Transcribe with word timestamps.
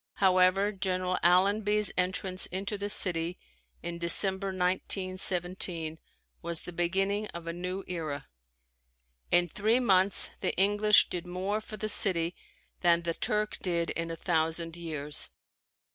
However, 0.15 0.71
General 0.71 1.19
Allenby's 1.21 1.91
entrance 1.95 2.47
into 2.47 2.75
the 2.75 2.89
city 2.89 3.37
in 3.83 3.99
December, 3.99 4.47
1917, 4.47 5.99
was 6.41 6.61
the 6.61 6.73
beginning 6.73 7.27
of 7.27 7.45
a 7.45 7.53
new 7.53 7.83
era. 7.87 8.25
In 9.29 9.47
three 9.47 9.79
months 9.79 10.31
the 10.39 10.55
English 10.55 11.07
did 11.09 11.27
more 11.27 11.61
for 11.61 11.77
the 11.77 11.87
city 11.87 12.35
than 12.79 13.03
the 13.03 13.13
Turk 13.13 13.59
did 13.59 13.91
in 13.91 14.09
a 14.09 14.15
thousand 14.15 14.75
years. 14.75 15.29